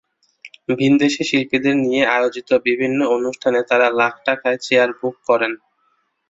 ভিনদেশি 0.77 1.23
শিল্পীদের 1.29 1.75
নিয়ে 1.83 2.03
আয়োজিত 2.15 2.49
বিভিন্ন 2.67 2.99
অনুষ্ঠানে 3.15 3.59
তাঁরা 3.69 3.87
লাখ 3.99 4.13
টাকায় 4.25 4.59
চেয়ার 4.61 4.89
বুক 4.99 5.15
করেন। 5.29 5.51